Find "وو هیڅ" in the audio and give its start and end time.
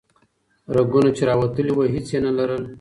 1.73-2.07